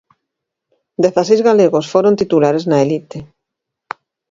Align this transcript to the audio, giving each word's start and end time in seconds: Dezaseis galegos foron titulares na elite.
Dezaseis 1.03 1.41
galegos 1.47 1.85
foron 1.93 2.19
titulares 2.21 2.63
na 2.69 2.77
elite. 2.85 3.19